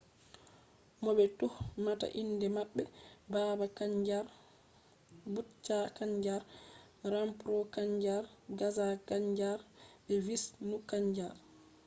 [1.03, 2.83] mo be tuhmata inde mabbe
[3.31, 4.25] baba kanjar
[5.33, 6.41] bhutha kanjar
[7.11, 8.23] rampro kanjar
[8.59, 9.59] gaza kanjar
[10.05, 11.35] be vishnu kanjar